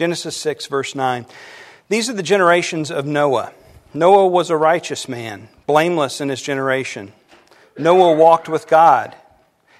[0.00, 1.26] Genesis 6, verse 9.
[1.90, 3.52] These are the generations of Noah.
[3.92, 7.12] Noah was a righteous man, blameless in his generation.
[7.76, 9.14] Noah walked with God.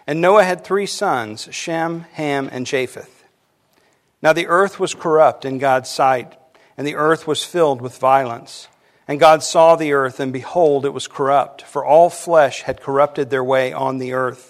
[0.06, 3.24] And Noah had three sons Shem, Ham, and Japheth.
[4.20, 6.36] Now the earth was corrupt in God's sight,
[6.76, 8.68] and the earth was filled with violence.
[9.08, 13.30] And God saw the earth, and behold, it was corrupt, for all flesh had corrupted
[13.30, 14.49] their way on the earth.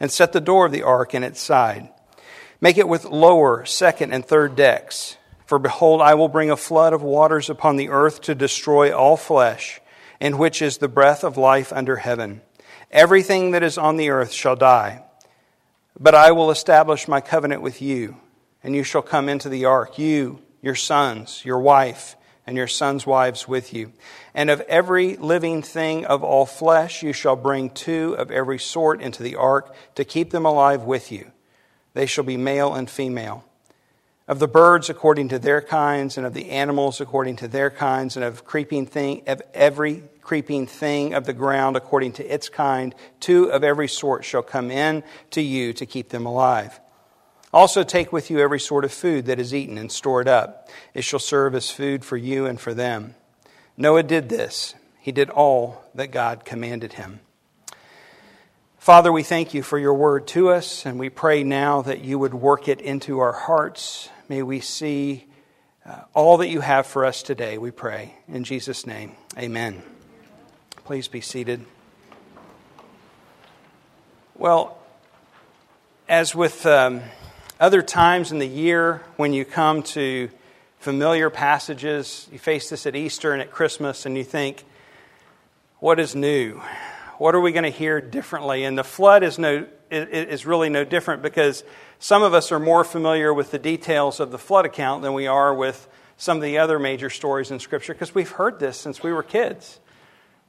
[0.00, 1.88] and set the door of the ark in its side.
[2.60, 5.16] Make it with lower, second, and third decks.
[5.46, 9.16] For behold, I will bring a flood of waters upon the earth to destroy all
[9.16, 9.80] flesh,
[10.20, 12.40] in which is the breath of life under heaven.
[12.90, 15.04] Everything that is on the earth shall die.
[15.98, 18.16] But I will establish my covenant with you,
[18.62, 23.06] and you shall come into the ark, you, your sons, your wife, and your sons'
[23.06, 23.92] wives with you.
[24.34, 29.00] And of every living thing of all flesh you shall bring two of every sort
[29.00, 31.32] into the ark to keep them alive with you.
[31.94, 33.44] They shall be male and female
[34.28, 38.16] of the birds according to their kinds, and of the animals according to their kinds,
[38.16, 42.94] and of creeping thing of every creeping thing of the ground according to its kind,
[43.20, 46.80] two of every sort shall come in to you to keep them alive.
[47.52, 50.68] Also take with you every sort of food that is eaten and stored up.
[50.94, 53.14] It shall serve as food for you and for them.
[53.76, 54.74] Noah did this.
[55.00, 57.20] He did all that God commanded him.
[58.78, 62.18] Father, we thank you for your word to us, and we pray now that you
[62.18, 65.24] would work it into our hearts May we see
[65.84, 68.16] uh, all that you have for us today, we pray.
[68.26, 69.84] In Jesus' name, amen.
[70.84, 71.64] Please be seated.
[74.34, 74.78] Well,
[76.08, 77.02] as with um,
[77.58, 80.28] other times in the year when you come to
[80.78, 84.64] familiar passages, you face this at Easter and at Christmas, and you think,
[85.78, 86.60] what is new?
[87.18, 88.64] What are we going to hear differently?
[88.64, 91.64] And the flood is, no, is really no different because
[91.98, 95.26] some of us are more familiar with the details of the flood account than we
[95.26, 99.02] are with some of the other major stories in Scripture because we've heard this since
[99.02, 99.80] we were kids.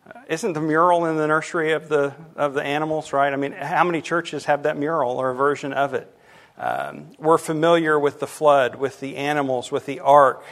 [0.06, 3.32] Uh, isn't the mural in the nursery of the, of the animals, right?
[3.32, 6.14] I mean, how many churches have that mural or a version of it?
[6.58, 10.44] Um, we're familiar with the flood, with the animals, with the ark,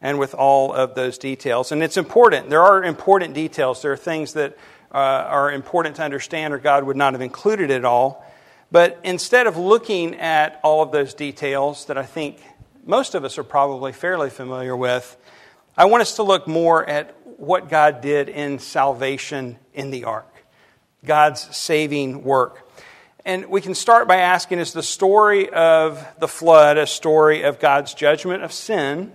[0.00, 1.70] and with all of those details.
[1.72, 2.50] And it's important.
[2.50, 3.82] There are important details.
[3.82, 4.56] There are things that
[4.92, 8.24] uh, are important to understand, or God would not have included it all.
[8.72, 12.42] But instead of looking at all of those details that I think
[12.84, 15.16] most of us are probably fairly familiar with,
[15.76, 20.44] I want us to look more at what God did in salvation in the ark,
[21.04, 22.69] God's saving work.
[23.24, 27.60] And we can start by asking is the story of the flood a story of
[27.60, 29.12] God's judgment of sin,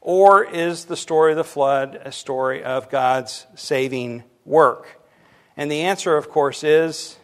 [0.00, 5.00] or is the story of the flood a story of God's saving work?
[5.56, 7.18] And the answer, of course, is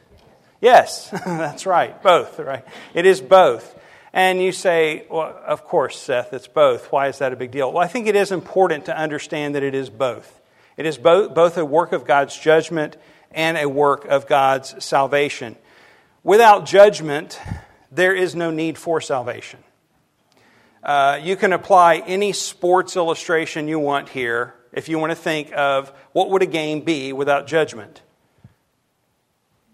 [0.65, 2.03] Yes, that's right.
[2.03, 2.65] Both, right?
[2.94, 3.78] It is both.
[4.15, 6.91] And you say, well, of course, Seth, it's both.
[6.91, 7.71] Why is that a big deal?
[7.71, 10.41] Well, I think it is important to understand that it is both.
[10.78, 12.97] It is both, both a work of God's judgment
[13.31, 15.56] and a work of God's salvation.
[16.24, 17.38] Without judgment,
[17.92, 19.60] there is no need for salvation.
[20.82, 25.52] Uh, you can apply any sports illustration you want here if you want to think
[25.54, 28.02] of what would a game be without judgment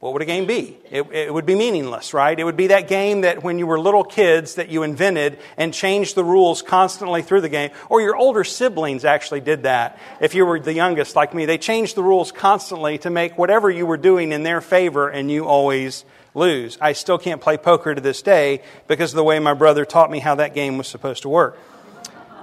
[0.00, 0.78] what would a game be?
[0.90, 2.38] It, it, would be meaningless, right?
[2.38, 5.74] It would be that game that when you were little kids that you invented and
[5.74, 7.70] changed the rules constantly through the game.
[7.90, 9.98] Or your older siblings actually did that.
[10.18, 13.70] If you were the youngest like me, they changed the rules constantly to make whatever
[13.70, 16.78] you were doing in their favor and you always lose.
[16.80, 20.10] I still can't play poker to this day because of the way my brother taught
[20.10, 21.58] me how that game was supposed to work.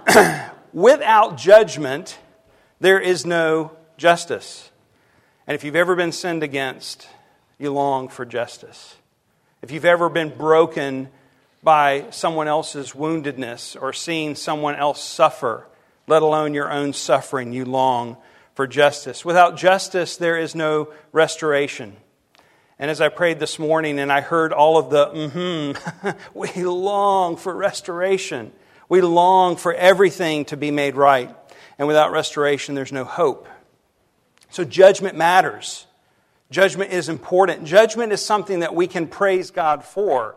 [0.73, 2.17] Without judgment,
[2.79, 4.69] there is no justice.
[5.47, 7.07] And if you've ever been sinned against,
[7.57, 8.95] you long for justice.
[9.61, 11.09] If you've ever been broken
[11.63, 15.65] by someone else's woundedness or seen someone else suffer,
[16.05, 18.17] let alone your own suffering, you long
[18.55, 19.25] for justice.
[19.25, 21.95] Without justice, there is no restoration.
[22.79, 27.35] And as I prayed this morning and I heard all of the mm-hmm, we long
[27.35, 28.51] for restoration.
[28.87, 31.35] We long for everything to be made right.
[31.79, 33.47] And without restoration, there's no hope.
[34.49, 35.87] So judgment matters.
[36.51, 37.65] Judgment is important.
[37.65, 40.35] Judgment is something that we can praise God for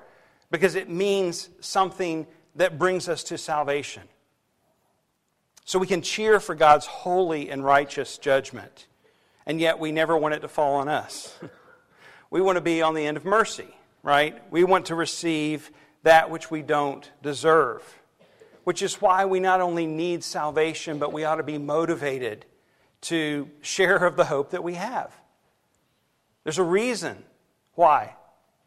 [0.50, 2.26] because it means something
[2.56, 4.02] that brings us to salvation.
[5.64, 8.86] So we can cheer for God's holy and righteous judgment.
[9.46, 11.38] And yet we never want it to fall on us.
[12.30, 13.68] we want to be on the end of mercy,
[14.02, 14.40] right?
[14.50, 15.70] We want to receive
[16.02, 17.82] that which we don't deserve.
[18.64, 22.46] Which is why we not only need salvation, but we ought to be motivated
[23.02, 25.12] to share of the hope that we have.
[26.44, 27.22] There's a reason
[27.74, 28.14] why.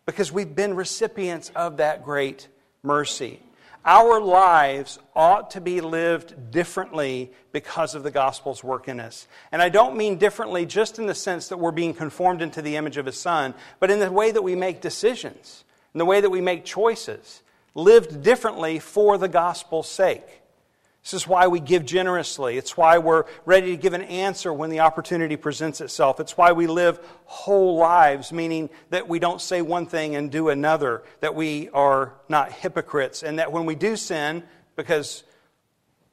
[0.05, 2.49] Because we've been recipients of that great
[2.81, 3.39] mercy.
[3.85, 9.27] Our lives ought to be lived differently because of the gospel's work in us.
[9.51, 12.77] And I don't mean differently just in the sense that we're being conformed into the
[12.77, 16.21] image of His Son, but in the way that we make decisions, in the way
[16.21, 17.41] that we make choices,
[17.75, 20.42] lived differently for the gospel's sake.
[21.03, 22.57] This is why we give generously.
[22.57, 26.21] It's why we're ready to give an answer when the opportunity presents itself.
[26.21, 30.47] It's why we live whole lives, meaning that we don't say one thing and do
[30.47, 34.43] another, that we are not hypocrites, and that when we do sin,
[34.77, 35.23] because,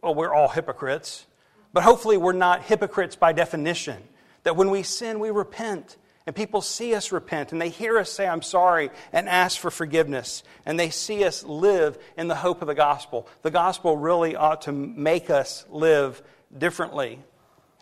[0.02, 1.24] well, we're all hypocrites,
[1.72, 4.02] but hopefully we're not hypocrites by definition,
[4.42, 5.96] that when we sin, we repent
[6.26, 9.70] and people see us repent and they hear us say, I'm sorry, and ask for
[9.70, 10.42] forgiveness.
[10.66, 13.26] And they see us live in the hope of the gospel.
[13.42, 16.22] The gospel really ought to make us live
[16.56, 17.20] differently.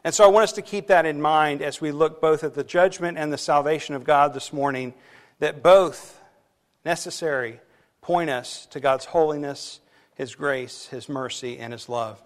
[0.05, 2.55] And so I want us to keep that in mind as we look both at
[2.55, 4.95] the judgment and the salvation of God this morning,
[5.41, 6.21] that both
[6.85, 7.61] necessary
[8.01, 9.81] point us to God's holiness,
[10.15, 12.23] His grace, His mercy, and His love.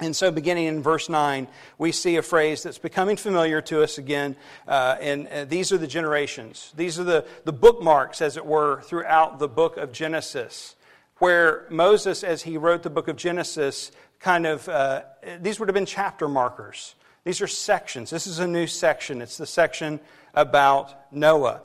[0.00, 1.46] And so, beginning in verse 9,
[1.78, 4.34] we see a phrase that's becoming familiar to us again.
[4.66, 6.72] Uh, and uh, these are the generations.
[6.76, 10.74] These are the, the bookmarks, as it were, throughout the book of Genesis,
[11.18, 15.02] where Moses, as he wrote the book of Genesis, kind of, uh,
[15.40, 16.96] these would have been chapter markers.
[17.22, 18.10] These are sections.
[18.10, 19.22] This is a new section.
[19.22, 20.00] It's the section
[20.34, 21.62] about Noah.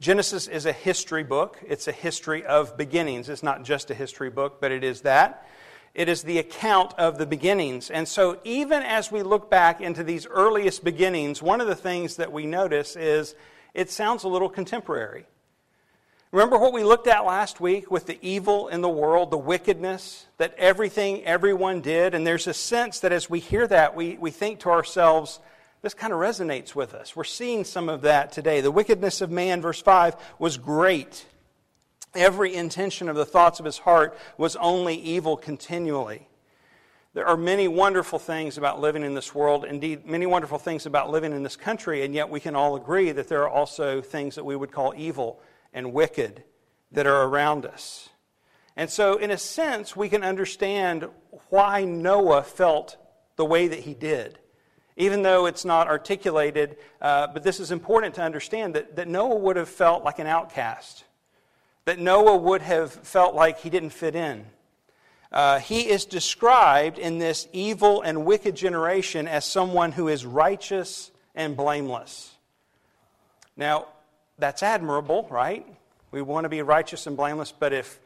[0.00, 3.28] Genesis is a history book, it's a history of beginnings.
[3.28, 5.48] It's not just a history book, but it is that.
[5.94, 7.90] It is the account of the beginnings.
[7.90, 12.16] And so, even as we look back into these earliest beginnings, one of the things
[12.16, 13.34] that we notice is
[13.74, 15.26] it sounds a little contemporary.
[16.30, 20.26] Remember what we looked at last week with the evil in the world, the wickedness,
[20.36, 22.14] that everything everyone did?
[22.14, 25.40] And there's a sense that as we hear that, we, we think to ourselves,
[25.80, 27.16] this kind of resonates with us.
[27.16, 28.60] We're seeing some of that today.
[28.60, 31.24] The wickedness of man, verse 5, was great.
[32.14, 36.28] Every intention of the thoughts of his heart was only evil continually.
[37.14, 41.10] There are many wonderful things about living in this world, indeed, many wonderful things about
[41.10, 44.34] living in this country, and yet we can all agree that there are also things
[44.36, 45.40] that we would call evil
[45.72, 46.44] and wicked
[46.92, 48.10] that are around us.
[48.76, 51.08] And so, in a sense, we can understand
[51.48, 52.96] why Noah felt
[53.36, 54.38] the way that he did.
[54.96, 59.36] Even though it's not articulated, uh, but this is important to understand that, that Noah
[59.36, 61.04] would have felt like an outcast
[61.88, 64.44] that Noah would have felt like he didn't fit in.
[65.32, 71.10] Uh, he is described in this evil and wicked generation as someone who is righteous
[71.34, 72.30] and blameless.
[73.56, 73.86] Now,
[74.38, 75.66] that's admirable, right?
[76.10, 77.98] We want to be righteous and blameless, but if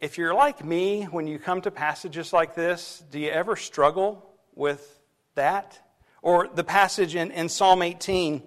[0.00, 4.28] if you're like me, when you come to passages like this, do you ever struggle
[4.56, 4.98] with
[5.36, 5.78] that?
[6.22, 8.42] Or the passage in, in Psalm 18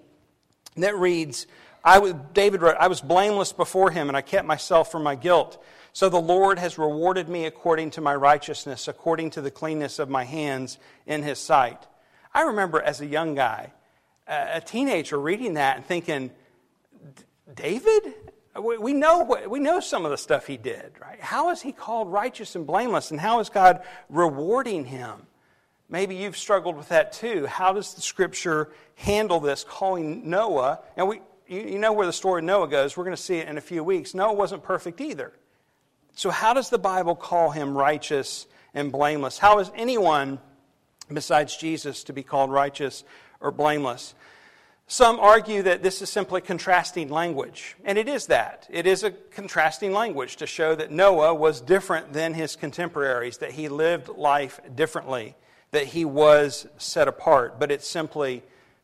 [0.75, 1.47] that reads,
[1.83, 5.15] I was, David wrote, I was blameless before him, and I kept myself from my
[5.15, 5.61] guilt.
[5.91, 10.09] So the Lord has rewarded me according to my righteousness, according to the cleanness of
[10.09, 11.85] my hands in his sight.
[12.33, 13.73] I remember as a young guy,
[14.27, 16.31] a teenager, reading that and thinking,
[17.53, 18.13] David?
[18.59, 21.19] We know, we know some of the stuff he did, right?
[21.19, 25.27] How is he called righteous and blameless, and how is God rewarding him?
[25.89, 27.45] Maybe you've struggled with that too.
[27.45, 30.79] How does the scripture handle this, calling Noah?
[30.95, 31.21] And we,
[31.53, 32.97] you, you know where the story of Noah goes.
[32.97, 34.13] We're going to see it in a few weeks.
[34.13, 35.33] Noah wasn't perfect either.
[36.15, 39.37] So, how does the Bible call him righteous and blameless?
[39.37, 40.39] How is anyone
[41.11, 43.03] besides Jesus to be called righteous
[43.39, 44.15] or blameless?
[44.85, 48.67] Some argue that this is simply contrasting language, and it is that.
[48.69, 53.51] It is a contrasting language to show that Noah was different than his contemporaries, that
[53.51, 55.35] he lived life differently,
[55.71, 58.43] that he was set apart, but it's simply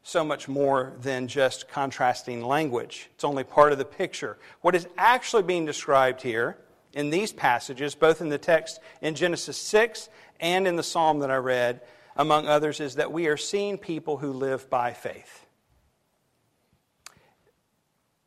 [0.09, 3.09] so much more than just contrasting language.
[3.13, 4.37] It's only part of the picture.
[4.61, 6.57] What is actually being described here
[6.93, 11.29] in these passages, both in the text in Genesis 6 and in the psalm that
[11.29, 11.81] I read,
[12.15, 15.45] among others, is that we are seeing people who live by faith.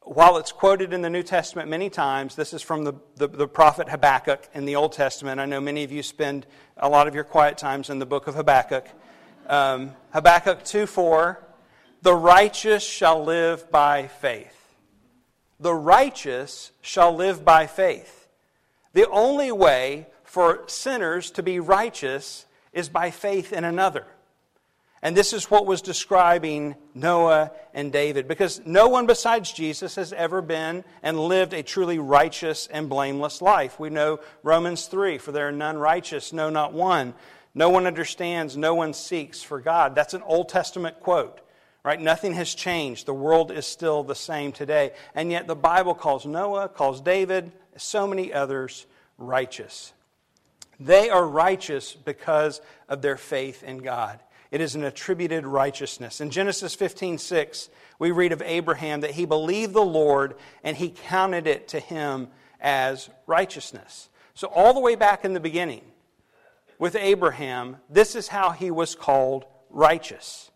[0.03, 3.49] While it's quoted in the New Testament many times, this is from the, the, the,
[3.49, 5.41] prophet Habakkuk in the Old Testament.
[5.41, 6.47] I know many of you spend
[6.77, 8.87] a lot of your quiet times in the book of Habakkuk.
[9.47, 11.42] Um, Habakkuk 2 4
[12.03, 14.75] the righteous shall live by faith.
[15.61, 18.29] The righteous shall live by faith.
[18.93, 24.07] The only way for sinners to be righteous is by faith in another.
[25.05, 30.13] And this is what was describing Noah and David, because no one besides Jesus has
[30.13, 33.81] ever been and lived a truly righteous and blameless life.
[33.81, 37.15] We know Romans 3 for there are none righteous, no, not one.
[37.55, 39.95] No one understands, no one seeks for God.
[39.95, 41.41] That's an Old Testament quote,
[41.85, 42.01] right?
[42.01, 43.07] Nothing has changed.
[43.07, 44.93] The world is still the same today.
[45.15, 48.87] And yet the Bible calls Noah, calls David, so many others
[49.19, 49.93] righteous.
[50.79, 54.21] They are righteous because of their faith in God.
[54.51, 56.21] It is an attributed righteousness.
[56.21, 60.91] In Genesis 15 6, we read of Abraham that he believed the Lord and he
[60.91, 62.29] counted it to him
[62.61, 64.09] as righteousness.
[64.35, 65.83] So, all the way back in the beginning
[66.79, 70.51] with Abraham, this is how he was called righteous.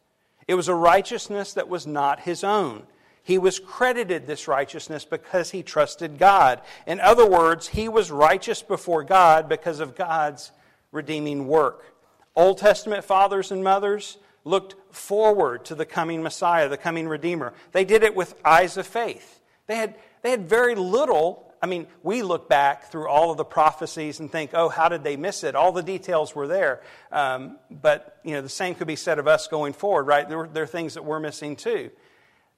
[0.49, 2.85] It was a righteousness that was not his own.
[3.23, 6.61] He was credited this righteousness because he trusted God.
[6.87, 10.53] In other words, he was righteous before God because of God's
[10.93, 11.97] redeeming work.
[12.37, 17.53] Old Testament fathers and mothers looked forward to the coming Messiah, the coming Redeemer.
[17.73, 19.41] They did it with eyes of faith.
[19.67, 21.46] They had, they had very little.
[21.67, 25.03] I mean, we look back through all of the prophecies and think, oh, how did
[25.03, 25.57] they miss it?
[25.57, 26.81] All the details were there.
[27.11, 30.29] Um, but, you know, the same could be said of us going forward, right?
[30.29, 31.91] There, were, there are things that we're missing too.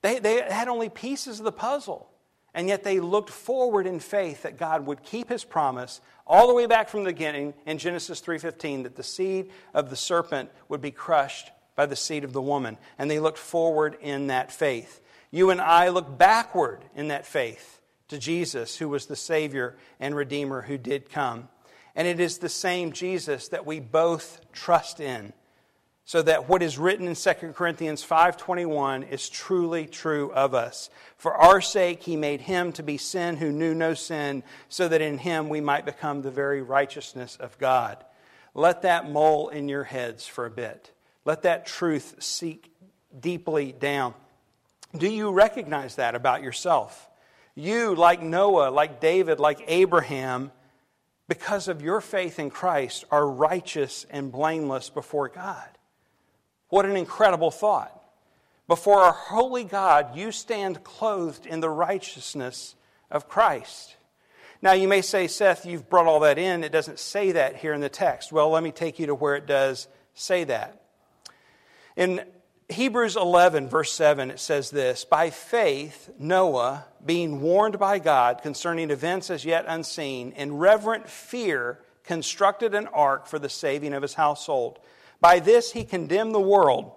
[0.03, 2.11] They, they had only pieces of the puzzle.
[2.53, 6.55] And yet they looked forward in faith that God would keep his promise all the
[6.55, 10.83] way back from the beginning in Genesis 3:15 that the seed of the serpent would
[10.83, 12.77] be crushed by the seed of the woman.
[12.99, 15.01] And they looked forward in that faith.
[15.31, 17.78] You and I look backward in that faith
[18.09, 21.49] to Jesus, who was the Savior and Redeemer who did come.
[21.95, 25.33] And it is the same Jesus that we both trust in
[26.09, 30.89] so that what is written in 2 Corinthians 5:21 is truly true of us.
[31.19, 35.03] For our sake he made him to be sin who knew no sin, so that
[35.03, 38.03] in him we might become the very righteousness of God.
[38.55, 40.93] Let that mull in your heads for a bit.
[41.27, 42.73] Let that truth seek
[43.21, 44.15] deeply down.
[44.97, 47.08] Do you recognize that about yourself?
[47.59, 50.53] You, like Noah, like David, like Abraham,
[51.27, 55.69] because of your faith in Christ, are righteous and blameless before God.
[56.69, 57.93] What an incredible thought.
[58.69, 62.77] Before our holy God, you stand clothed in the righteousness
[63.11, 63.97] of Christ.
[64.63, 66.63] Now, you may say, Seth, you've brought all that in.
[66.63, 68.31] It doesn't say that here in the text.
[68.31, 70.81] Well, let me take you to where it does say that.
[71.97, 72.23] In
[72.71, 78.91] Hebrews 11, verse 7, it says this By faith, Noah, being warned by God concerning
[78.91, 84.15] events as yet unseen, in reverent fear, constructed an ark for the saving of his
[84.15, 84.79] household.
[85.21, 86.93] By this he condemned the world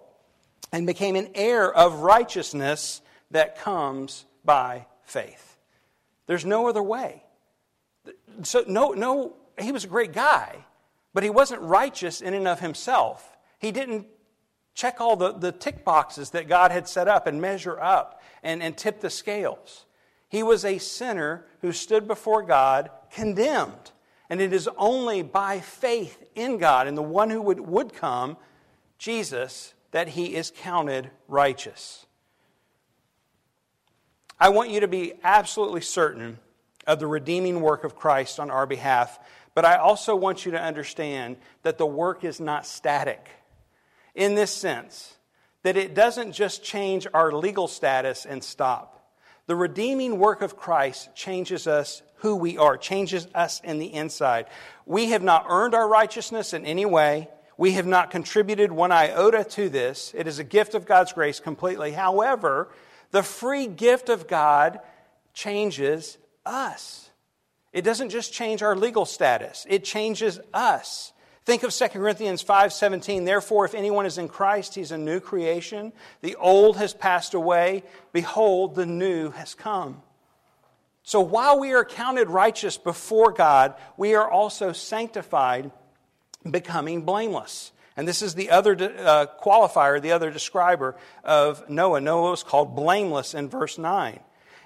[0.73, 3.01] and became an heir of righteousness
[3.31, 5.57] that comes by faith.
[6.27, 7.23] There's no other way.
[8.43, 10.65] So, no, no, he was a great guy,
[11.13, 13.37] but he wasn't righteous in and of himself.
[13.59, 14.07] He didn't
[14.73, 18.63] check all the, the tick boxes that God had set up and measure up and,
[18.63, 19.85] and tip the scales.
[20.29, 23.91] He was a sinner who stood before God condemned.
[24.29, 28.37] And it is only by faith in God and the one who would, would come,
[28.97, 32.05] Jesus, that he is counted righteous.
[34.39, 36.39] I want you to be absolutely certain
[36.87, 39.19] of the redeeming work of Christ on our behalf,
[39.53, 43.29] but I also want you to understand that the work is not static
[44.15, 45.15] in this sense
[45.63, 48.97] that it doesn't just change our legal status and stop.
[49.47, 54.45] The redeeming work of Christ changes us who we are, changes us in the inside.
[54.85, 57.29] We have not earned our righteousness in any way.
[57.57, 60.13] We have not contributed one iota to this.
[60.15, 61.91] It is a gift of God's grace completely.
[61.91, 62.69] However,
[63.11, 64.79] the free gift of God
[65.33, 67.09] changes us.
[67.73, 71.13] It doesn't just change our legal status, it changes us.
[71.43, 75.91] Think of 2 Corinthians 5:17, therefore if anyone is in Christ, he's a new creation.
[76.21, 80.03] The old has passed away, behold the new has come.
[81.03, 85.71] So while we are counted righteous before God, we are also sanctified,
[86.49, 87.71] becoming blameless.
[87.97, 92.01] And this is the other uh, qualifier, the other describer of Noah.
[92.01, 94.19] Noah was called blameless in verse 9.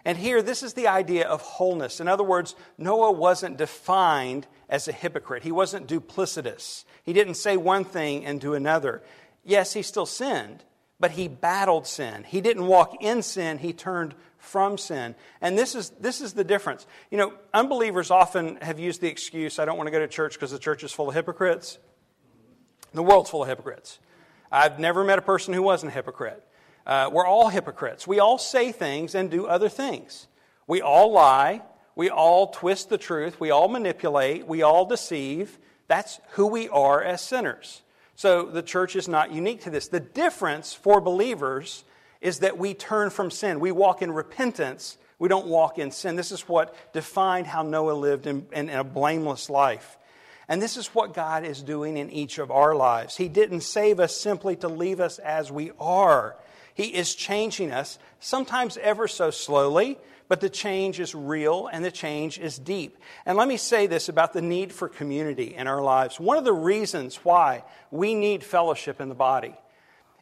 [0.05, 1.99] And here, this is the idea of wholeness.
[1.99, 6.85] In other words, Noah wasn't defined as a hypocrite, he wasn't duplicitous.
[7.03, 9.03] He didn't say one thing and do another.
[9.43, 10.63] Yes, he still sinned,
[10.99, 12.23] but he battled sin.
[12.23, 15.15] He didn't walk in sin, he turned from sin.
[15.41, 16.85] And this is, this is the difference.
[17.11, 20.33] You know, unbelievers often have used the excuse, I don't want to go to church
[20.33, 21.79] because the church is full of hypocrites.
[22.93, 23.99] The world's full of hypocrites.
[24.51, 26.43] I've never met a person who wasn't a hypocrite.
[26.85, 28.05] Uh, we're all hypocrites.
[28.05, 30.27] We all say things and do other things.
[30.67, 31.61] We all lie.
[31.95, 33.39] We all twist the truth.
[33.39, 34.47] We all manipulate.
[34.47, 35.57] We all deceive.
[35.87, 37.81] That's who we are as sinners.
[38.15, 39.87] So the church is not unique to this.
[39.87, 41.83] The difference for believers
[42.21, 43.59] is that we turn from sin.
[43.59, 44.97] We walk in repentance.
[45.19, 46.15] We don't walk in sin.
[46.15, 49.97] This is what defined how Noah lived in, in, in a blameless life.
[50.47, 53.17] And this is what God is doing in each of our lives.
[53.17, 56.35] He didn't save us simply to leave us as we are.
[56.75, 61.91] He is changing us, sometimes ever so slowly, but the change is real and the
[61.91, 62.97] change is deep.
[63.25, 66.19] And let me say this about the need for community in our lives.
[66.19, 69.55] One of the reasons why we need fellowship in the body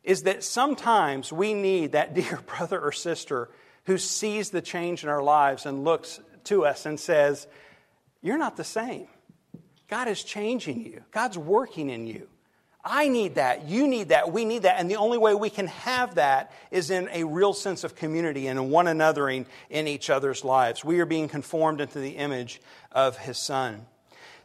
[0.03, 3.49] is that sometimes we need that dear brother or sister
[3.85, 7.47] who sees the change in our lives and looks to us and says,
[8.21, 9.07] You're not the same.
[9.87, 12.27] God is changing you, God's working in you.
[12.85, 13.69] I need that.
[13.69, 14.33] You need that.
[14.33, 14.77] We need that.
[14.77, 18.47] And the only way we can have that is in a real sense of community
[18.47, 20.83] and one anothering in each other's lives.
[20.83, 22.61] We are being conformed into the image
[22.91, 23.85] of His Son.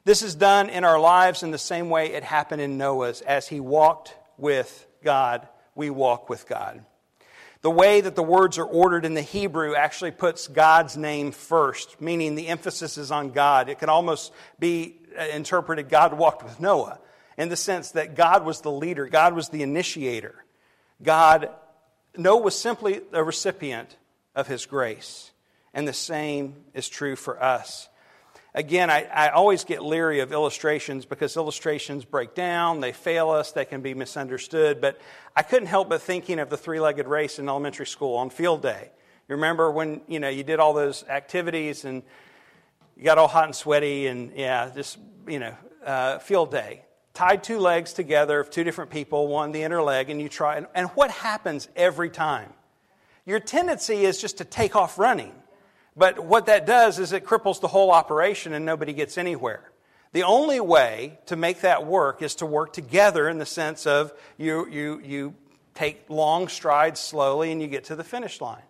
[0.05, 3.23] This is done in our lives in the same way it happened in Noah's.
[3.23, 6.85] As he walked with God, we walk with God.
[7.63, 12.01] The way that the words are ordered in the Hebrew actually puts God's name first,
[12.01, 13.69] meaning the emphasis is on God.
[13.69, 14.95] It can almost be
[15.33, 17.01] interpreted God walked with Noah
[17.39, 20.45] in the sense that God was the leader, God was the initiator.
[21.01, 21.51] God,
[22.17, 23.97] Noah was simply a recipient
[24.35, 25.31] of his grace.
[25.73, 27.89] And the same is true for us.
[28.55, 33.53] Again, I, I, always get leery of illustrations because illustrations break down, they fail us,
[33.53, 34.81] they can be misunderstood.
[34.81, 34.99] But
[35.37, 38.63] I couldn't help but thinking of the three legged race in elementary school on field
[38.63, 38.91] day.
[39.29, 42.03] You remember when you know you did all those activities and
[42.97, 45.55] you got all hot and sweaty and yeah, just you know,
[45.85, 46.83] uh, field day
[47.15, 50.57] tied two legs together of two different people, one the inner leg, and you try.
[50.57, 52.53] And, and what happens every time?
[53.27, 55.33] Your tendency is just to take off running.
[55.97, 59.73] But what that does is it cripples the whole operation and nobody gets anywhere.
[60.13, 64.13] The only way to make that work is to work together in the sense of
[64.39, 65.35] you, you, you
[65.75, 68.63] take long strides slowly and you get to the finish line.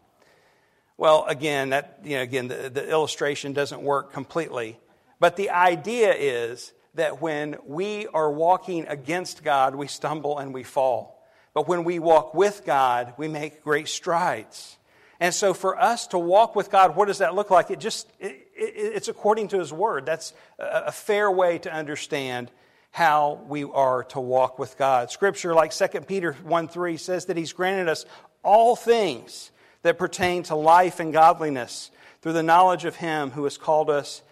[0.96, 4.80] Well, again, that, you know, again, the, the illustration doesn't work completely.
[5.20, 10.62] But the idea is that when we are walking against God, we stumble and we
[10.62, 11.26] fall.
[11.54, 14.76] But when we walk with God, we make great strides.
[15.18, 17.70] And so for us to walk with God, what does that look like?
[17.70, 20.06] It just, it, it, it's according to His Word.
[20.06, 22.50] That's a, a fair way to understand
[22.90, 25.10] how we are to walk with God.
[25.10, 28.06] Scripture, like 2 Peter 1 3, says that He's granted us
[28.44, 29.50] all things
[29.82, 31.90] that pertain to life and godliness
[32.22, 34.22] through the knowledge of Him who has called us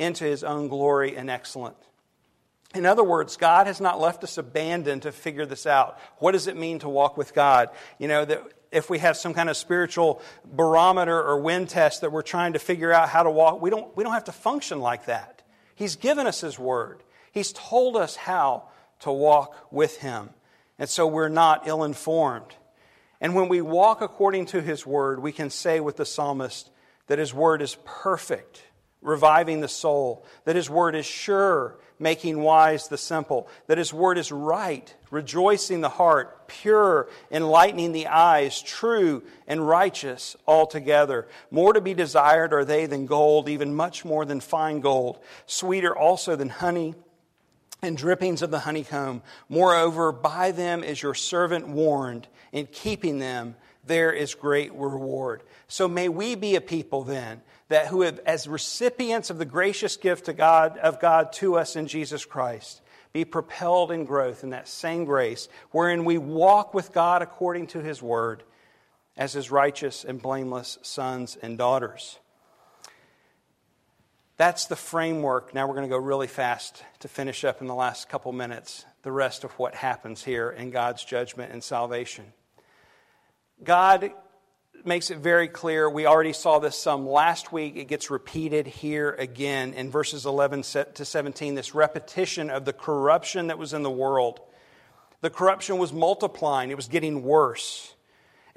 [0.00, 1.76] into his own glory and excellence.
[2.74, 5.98] In other words, God has not left us abandoned to figure this out.
[6.18, 7.70] What does it mean to walk with God?
[7.98, 12.12] You know, that if we have some kind of spiritual barometer or wind test that
[12.12, 14.80] we're trying to figure out how to walk, we don't, we don't have to function
[14.80, 15.42] like that.
[15.74, 17.02] He's given us His Word,
[17.32, 18.68] He's told us how
[19.00, 20.30] to walk with Him.
[20.78, 22.54] And so we're not ill informed.
[23.20, 26.70] And when we walk according to His Word, we can say with the psalmist
[27.08, 28.62] that His Word is perfect
[29.02, 34.18] reviving the soul, that his word is sure, making wise the simple, that his word
[34.18, 41.28] is right, rejoicing the heart, pure, enlightening the eyes, true and righteous altogether.
[41.50, 45.96] More to be desired are they than gold, even much more than fine gold, sweeter
[45.96, 46.94] also than honey
[47.82, 49.22] and drippings of the honeycomb.
[49.48, 53.54] Moreover, by them is your servant warned, in keeping them
[53.90, 55.42] there is great reward.
[55.66, 59.96] So may we be a people then that who have, as recipients of the gracious
[59.96, 64.50] gift to God, of God to us in Jesus Christ, be propelled in growth in
[64.50, 68.44] that same grace, wherein we walk with God according to his word,
[69.16, 72.20] as his righteous and blameless sons and daughters.
[74.36, 75.52] That's the framework.
[75.52, 78.84] Now we're going to go really fast to finish up in the last couple minutes
[79.02, 82.32] the rest of what happens here in God's judgment and salvation.
[83.62, 84.12] God
[84.84, 85.88] makes it very clear.
[85.88, 87.76] We already saw this some last week.
[87.76, 93.48] It gets repeated here again in verses 11 to 17, this repetition of the corruption
[93.48, 94.40] that was in the world.
[95.20, 97.94] The corruption was multiplying, it was getting worse.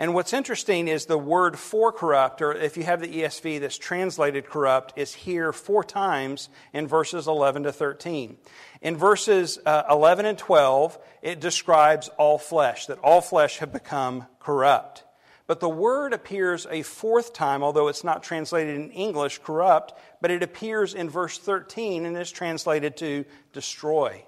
[0.04, 3.78] And what's interesting is the word for corrupt, or if you have the ESV that's
[3.78, 8.36] translated corrupt, is here four times in verses 11 to 13.
[8.82, 14.28] In verses uh, 11 and 12, it describes all flesh, that all flesh have become
[14.42, 15.06] corrupt.
[15.48, 20.32] But the word appears a fourth time, although it's not translated in English, corrupt, but
[20.32, 24.26] it appears in verse 13 and is translated to destroy.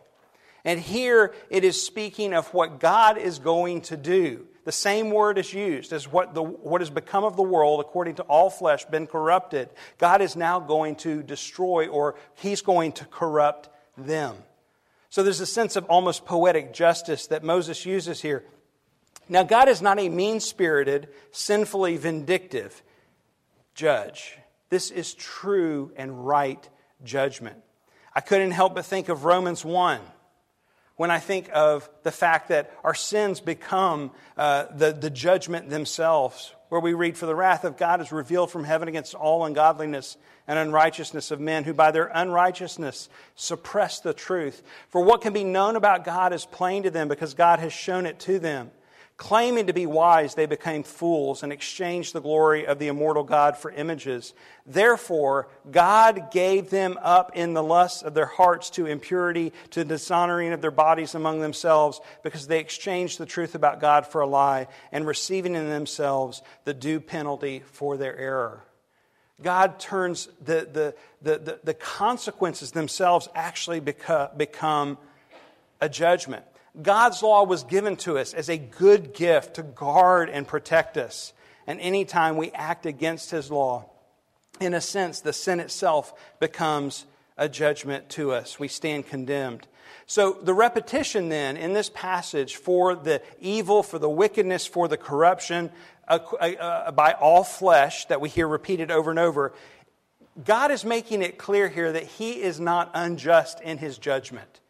[0.63, 4.47] And here it is speaking of what God is going to do.
[4.65, 8.15] The same word is used as what, the, what has become of the world, according
[8.15, 9.69] to all flesh, been corrupted.
[9.99, 14.35] God is now going to destroy, or He's going to corrupt them.
[15.09, 18.43] So there's a sense of almost poetic justice that Moses uses here.
[19.29, 22.81] Now, God is not a mean spirited, sinfully vindictive
[23.75, 24.35] judge.
[24.69, 26.67] This is true and right
[27.03, 27.57] judgment.
[28.15, 30.01] I couldn't help but think of Romans 1
[30.97, 36.53] when I think of the fact that our sins become uh, the, the judgment themselves,
[36.69, 40.17] where we read, For the wrath of God is revealed from heaven against all ungodliness
[40.47, 44.63] and unrighteousness of men who by their unrighteousness suppress the truth.
[44.89, 48.05] For what can be known about God is plain to them because God has shown
[48.05, 48.71] it to them.
[49.17, 53.55] Claiming to be wise, they became fools and exchanged the glory of the immortal God
[53.55, 54.33] for images.
[54.65, 60.51] Therefore, God gave them up in the lusts of their hearts to impurity, to dishonoring
[60.51, 64.67] of their bodies among themselves, because they exchanged the truth about God for a lie,
[64.91, 68.65] and receiving in themselves the due penalty for their error.
[69.41, 74.97] God turns the, the, the, the, the consequences themselves actually become, become
[75.79, 76.43] a judgment.
[76.81, 81.33] God's law was given to us as a good gift to guard and protect us.
[81.67, 83.89] And anytime we act against His law,
[84.59, 87.05] in a sense, the sin itself becomes
[87.37, 88.59] a judgment to us.
[88.59, 89.67] We stand condemned.
[90.05, 94.97] So, the repetition then in this passage for the evil, for the wickedness, for the
[94.97, 95.71] corruption
[96.07, 99.53] uh, uh, by all flesh that we hear repeated over and over,
[100.43, 104.61] God is making it clear here that He is not unjust in His judgment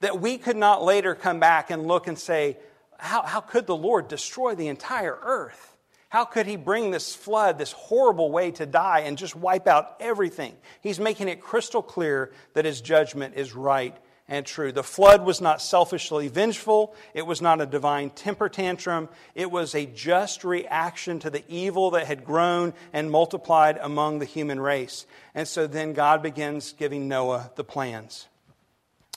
[0.00, 2.58] that we could not later come back and look and say,
[2.98, 5.74] how, how could the Lord destroy the entire earth?
[6.08, 9.96] How could he bring this flood, this horrible way to die, and just wipe out
[10.00, 10.54] everything?
[10.80, 13.96] He's making it crystal clear that his judgment is right
[14.28, 14.72] and true.
[14.72, 19.74] The flood was not selfishly vengeful, it was not a divine temper tantrum, it was
[19.74, 25.06] a just reaction to the evil that had grown and multiplied among the human race.
[25.34, 28.26] And so then God begins giving Noah the plans.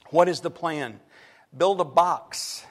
[0.10, 1.00] What is the plan?
[1.56, 2.65] Build a box.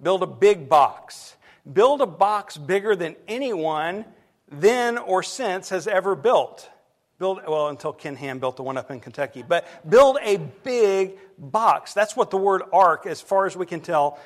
[0.00, 1.36] Build a big box.
[1.70, 4.04] Build a box bigger than anyone
[4.50, 6.68] then or since has ever built.
[7.18, 9.42] Build, well, until Ken Ham built the one up in Kentucky.
[9.46, 11.94] But build a big box.
[11.94, 14.18] That's what the word ark, as far as we can tell,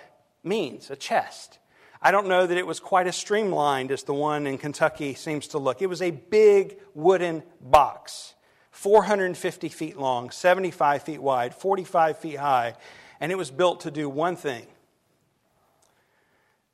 [0.42, 1.58] means a chest.
[2.00, 5.48] I don't know that it was quite as streamlined as the one in Kentucky seems
[5.48, 5.82] to look.
[5.82, 8.34] It was a big wooden box.
[8.76, 12.74] 450 feet long, 75 feet wide, 45 feet high,
[13.20, 14.66] and it was built to do one thing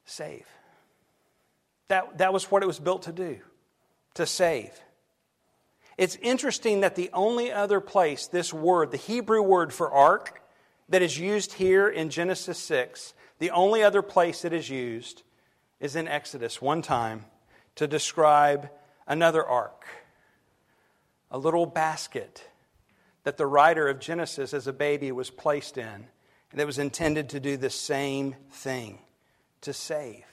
[0.04, 0.44] save.
[1.86, 3.38] That, that was what it was built to do
[4.14, 4.72] to save.
[5.96, 10.42] It's interesting that the only other place this word, the Hebrew word for ark,
[10.88, 15.22] that is used here in Genesis 6, the only other place it is used
[15.78, 17.26] is in Exodus one time
[17.76, 18.70] to describe
[19.06, 19.86] another ark
[21.32, 22.44] a little basket
[23.24, 26.06] that the writer of Genesis as a baby was placed in,
[26.52, 28.98] and it was intended to do the same thing
[29.62, 30.24] to save.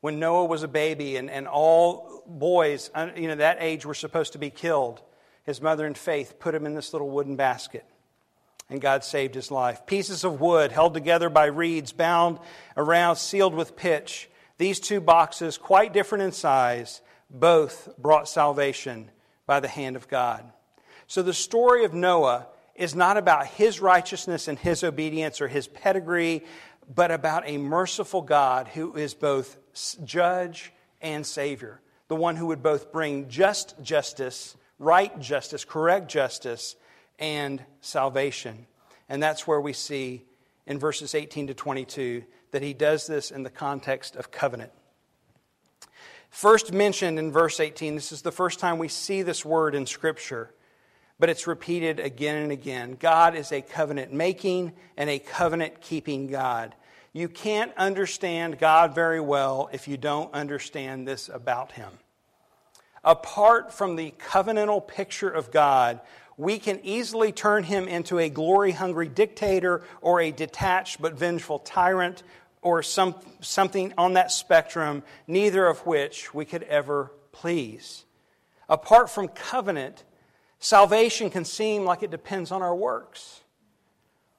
[0.00, 3.94] When Noah was a baby and, and all boys, uh, you know, that age were
[3.94, 5.00] supposed to be killed,
[5.44, 7.84] his mother in faith put him in this little wooden basket
[8.72, 9.86] and God saved his life.
[9.86, 12.38] Pieces of wood held together by reeds, bound
[12.76, 14.30] around, sealed with pitch.
[14.56, 19.10] These two boxes, quite different in size, both brought salvation
[19.46, 20.50] by the hand of God.
[21.06, 25.66] So the story of Noah is not about his righteousness and his obedience or his
[25.66, 26.44] pedigree,
[26.92, 29.58] but about a merciful God who is both
[30.04, 36.76] judge and savior, the one who would both bring just justice, right justice, correct justice,
[37.18, 38.66] and salvation.
[39.08, 40.24] And that's where we see
[40.66, 44.72] in verses 18 to 22 that he does this in the context of covenant.
[46.32, 49.84] First mentioned in verse 18, this is the first time we see this word in
[49.84, 50.50] Scripture,
[51.20, 52.96] but it's repeated again and again.
[52.98, 56.74] God is a covenant making and a covenant keeping God.
[57.12, 61.90] You can't understand God very well if you don't understand this about Him.
[63.04, 66.00] Apart from the covenantal picture of God,
[66.38, 71.58] we can easily turn him into a glory hungry dictator or a detached but vengeful
[71.58, 72.22] tyrant
[72.62, 78.04] or some, something on that spectrum, neither of which we could ever please.
[78.68, 80.04] Apart from covenant,
[80.58, 83.40] salvation can seem like it depends on our works.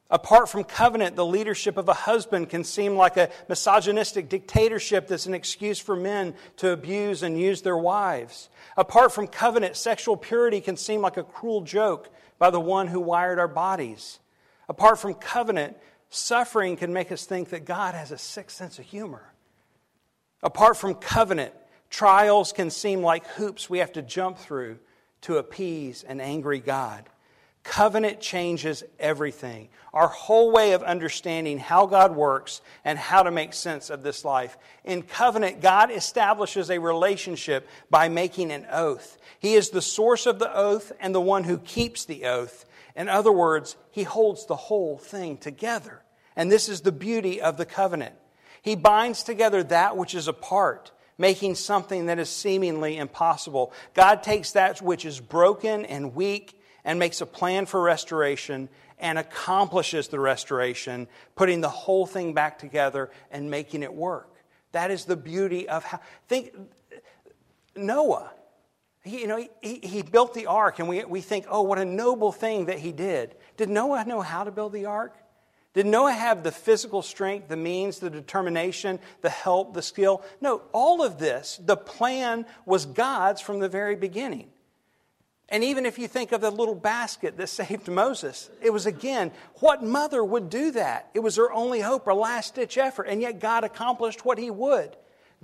[0.09, 5.25] Apart from covenant, the leadership of a husband can seem like a misogynistic dictatorship that's
[5.25, 8.49] an excuse for men to abuse and use their wives.
[8.77, 12.99] Apart from covenant, sexual purity can seem like a cruel joke by the one who
[12.99, 14.19] wired our bodies.
[14.69, 15.77] Apart from covenant,
[16.15, 19.33] Suffering can make us think that God has a sick sense of humor.
[20.43, 21.55] Apart from covenant,
[21.89, 24.77] trials can seem like hoops we have to jump through
[25.21, 27.09] to appease an angry God.
[27.63, 29.69] Covenant changes everything.
[29.91, 34.23] Our whole way of understanding how God works and how to make sense of this
[34.23, 34.55] life.
[34.83, 39.17] In covenant, God establishes a relationship by making an oath.
[39.39, 42.65] He is the source of the oath and the one who keeps the oath.
[42.95, 46.03] In other words, He holds the whole thing together.
[46.35, 48.15] And this is the beauty of the covenant.
[48.61, 53.73] He binds together that which is apart, making something that is seemingly impossible.
[53.93, 59.19] God takes that which is broken and weak and makes a plan for restoration and
[59.19, 64.29] accomplishes the restoration, putting the whole thing back together and making it work.
[64.71, 65.99] That is the beauty of how.
[66.27, 66.53] Think
[67.75, 68.31] Noah.
[69.03, 71.85] He, you know, he, he built the ark, and we, we think, oh, what a
[71.85, 73.35] noble thing that he did.
[73.57, 75.15] Did Noah know how to build the ark?
[75.73, 80.23] Did Noah have the physical strength, the means, the determination, the help, the skill?
[80.39, 84.49] No, all of this, the plan was God's from the very beginning.
[85.49, 89.31] And even if you think of the little basket that saved Moses, it was again,
[89.55, 91.09] what mother would do that?
[91.13, 94.49] It was her only hope, her last ditch effort, and yet God accomplished what he
[94.51, 94.95] would.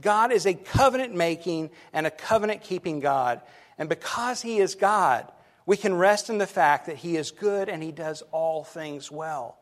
[0.02, 3.42] God is a covenant making and a covenant keeping God.
[3.78, 5.32] And because he is God,
[5.66, 9.12] we can rest in the fact that he is good and he does all things
[9.12, 9.58] well.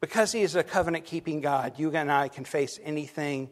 [0.00, 3.50] Because he is a covenant keeping God, you and I can face anything,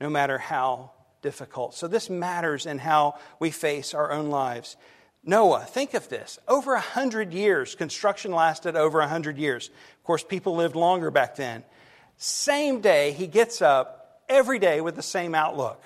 [0.00, 1.74] no matter how difficult.
[1.74, 4.76] So this matters in how we face our own lives.
[5.24, 6.38] Noah, think of this.
[6.46, 9.68] Over a hundred years, construction lasted over a hundred years.
[9.68, 11.64] Of course, people lived longer back then.
[12.16, 13.97] Same day, he gets up
[14.28, 15.82] every day with the same outlook.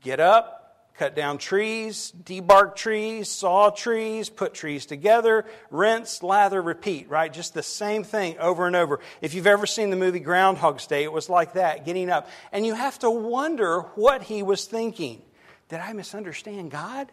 [0.00, 0.64] Get up,
[0.96, 7.32] cut down trees, debark trees, saw trees, put trees together, rinse, lather, repeat, right?
[7.32, 9.00] Just the same thing over and over.
[9.20, 12.28] If you've ever seen the movie Groundhog's Day, it was like that, getting up.
[12.52, 15.20] And you have to wonder what he was thinking.
[15.68, 17.10] Did I misunderstand God?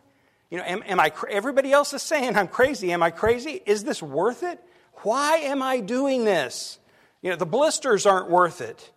[0.52, 2.92] You know, am, am I, everybody else is saying I'm crazy.
[2.92, 3.62] Am I crazy?
[3.66, 4.62] Is this worth it?
[4.98, 6.78] Why am I doing this?
[7.22, 8.92] You know, the blisters aren't worth it.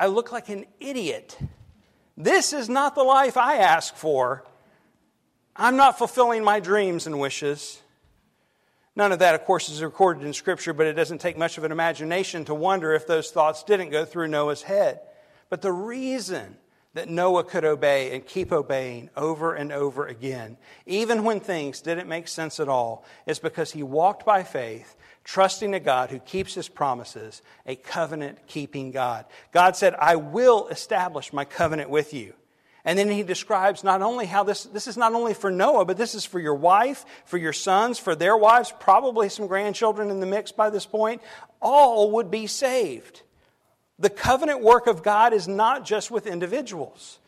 [0.00, 1.38] I look like an idiot.
[2.16, 4.42] This is not the life I ask for.
[5.54, 7.78] I'm not fulfilling my dreams and wishes.
[8.96, 11.64] None of that, of course, is recorded in Scripture, but it doesn't take much of
[11.64, 15.00] an imagination to wonder if those thoughts didn't go through Noah's head.
[15.50, 16.56] But the reason
[16.94, 22.08] that Noah could obey and keep obeying over and over again, even when things didn't
[22.08, 26.54] make sense at all, is because he walked by faith trusting a God who keeps
[26.54, 29.26] his promises, a covenant keeping God.
[29.52, 32.34] God said, I will establish my covenant with you.
[32.84, 35.98] And then he describes not only how this, this is not only for Noah, but
[35.98, 40.18] this is for your wife, for your sons, for their wives, probably some grandchildren in
[40.18, 41.20] the mix by this point.
[41.60, 43.22] All would be saved.
[44.00, 47.18] The covenant work of God is not just with individuals.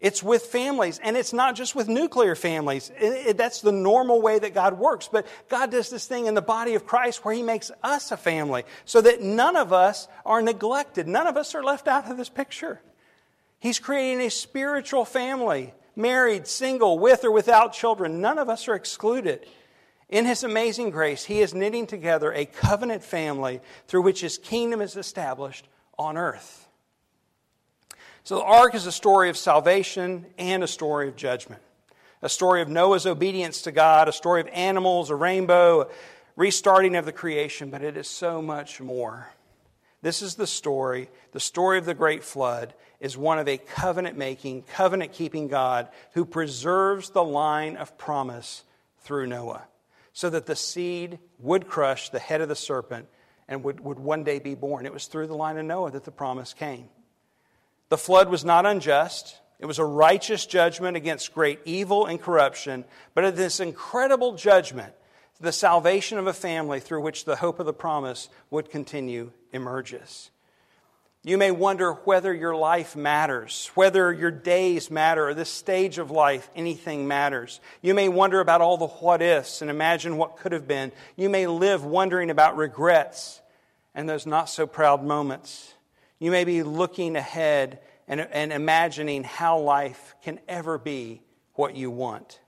[0.00, 2.90] It's with families, and it's not just with nuclear families.
[2.98, 5.08] It, it, that's the normal way that God works.
[5.10, 8.16] But God does this thing in the body of Christ where He makes us a
[8.16, 11.08] family so that none of us are neglected.
[11.08, 12.80] None of us are left out of this picture.
[13.58, 18.22] He's creating a spiritual family, married, single, with or without children.
[18.22, 19.46] None of us are excluded.
[20.08, 24.80] In His amazing grace, He is knitting together a covenant family through which His kingdom
[24.80, 25.66] is established
[26.00, 26.66] on earth.
[28.24, 31.60] So the ark is a story of salvation and a story of judgment.
[32.22, 35.88] A story of Noah's obedience to God, a story of animals, a rainbow, a
[36.36, 39.30] restarting of the creation, but it is so much more.
[40.02, 41.10] This is the story.
[41.32, 45.88] The story of the great flood is one of a covenant making, covenant keeping God
[46.14, 48.64] who preserves the line of promise
[49.00, 49.66] through Noah
[50.12, 53.06] so that the seed would crush the head of the serpent
[53.50, 54.86] and would, would one day be born.
[54.86, 56.88] It was through the line of Noah that the promise came.
[57.90, 59.36] The flood was not unjust.
[59.58, 64.94] It was a righteous judgment against great evil and corruption, but of this incredible judgment,
[65.40, 70.30] the salvation of a family through which the hope of the promise would continue emerges.
[71.22, 76.10] You may wonder whether your life matters, whether your days matter, or this stage of
[76.10, 77.60] life, anything matters.
[77.82, 80.92] You may wonder about all the what ifs and imagine what could have been.
[81.16, 83.42] You may live wondering about regrets
[83.94, 85.74] and those not so proud moments.
[86.18, 91.20] You may be looking ahead and, and imagining how life can ever be
[91.52, 92.40] what you want.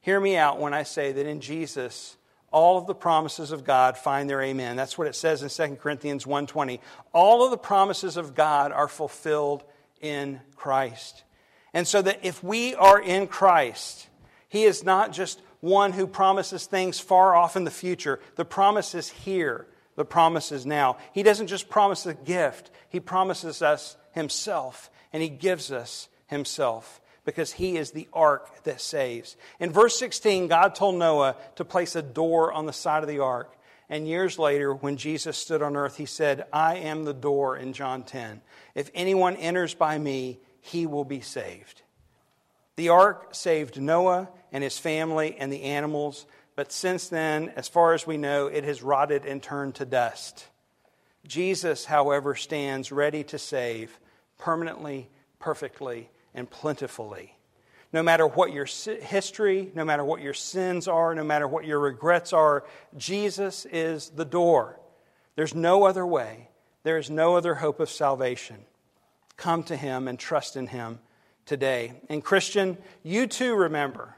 [0.00, 2.16] Hear me out when I say that in Jesus,
[2.54, 4.76] all of the promises of God find their amen.
[4.76, 6.80] That's what it says in 2 Corinthians 1:20.
[7.12, 9.64] All of the promises of God are fulfilled
[10.00, 11.24] in Christ.
[11.72, 14.06] And so that if we are in Christ,
[14.48, 18.20] he is not just one who promises things far off in the future.
[18.36, 20.98] The promise is here the promises now.
[21.12, 27.00] He doesn't just promise a gift, He promises us Himself, and He gives us Himself.
[27.24, 29.36] Because he is the ark that saves.
[29.58, 33.20] In verse 16, God told Noah to place a door on the side of the
[33.20, 33.56] ark.
[33.88, 37.72] And years later, when Jesus stood on earth, he said, I am the door in
[37.72, 38.40] John 10.
[38.74, 41.82] If anyone enters by me, he will be saved.
[42.76, 47.94] The ark saved Noah and his family and the animals, but since then, as far
[47.94, 50.46] as we know, it has rotted and turned to dust.
[51.26, 53.98] Jesus, however, stands ready to save
[54.38, 55.08] permanently,
[55.38, 57.36] perfectly, and plentifully.
[57.92, 61.78] No matter what your history, no matter what your sins are, no matter what your
[61.78, 62.64] regrets are,
[62.96, 64.80] Jesus is the door.
[65.36, 66.48] There's no other way.
[66.82, 68.64] There is no other hope of salvation.
[69.36, 70.98] Come to Him and trust in Him
[71.46, 72.00] today.
[72.08, 74.16] And, Christian, you too remember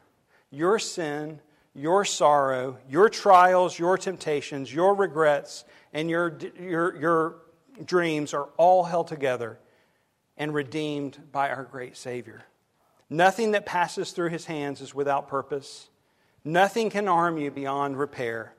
[0.50, 1.40] your sin,
[1.74, 7.36] your sorrow, your trials, your temptations, your regrets, and your, your, your
[7.84, 9.58] dreams are all held together
[10.36, 12.42] and redeemed by our great Savior.
[13.08, 15.88] Nothing that passes through his hands is without purpose.
[16.44, 18.54] Nothing can harm you beyond repair.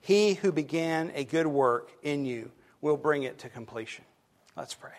[0.00, 4.04] He who began a good work in you will bring it to completion.
[4.56, 4.92] Let's pray.